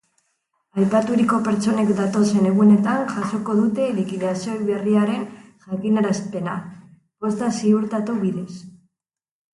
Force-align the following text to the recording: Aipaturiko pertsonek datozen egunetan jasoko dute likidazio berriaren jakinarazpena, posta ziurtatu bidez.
Aipaturiko 0.83 1.41
pertsonek 1.47 1.91
datozen 1.99 2.47
egunetan 2.51 3.03
jasoko 3.11 3.57
dute 3.59 3.85
likidazio 3.99 4.55
berriaren 4.71 5.23
jakinarazpena, 5.67 6.57
posta 7.27 7.51
ziurtatu 7.61 8.21
bidez. 8.25 8.51